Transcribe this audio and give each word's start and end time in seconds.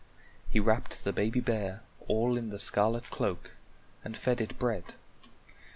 He 0.49 0.59
wrapped 0.59 1.03
the 1.03 1.13
baby 1.13 1.39
bear 1.41 1.83
all 2.07 2.35
in 2.35 2.49
the 2.49 2.57
scarlet 2.57 3.11
cloak 3.11 3.51
and 4.03 4.17
fed 4.17 4.41
it 4.41 4.57
bread. 4.57 4.95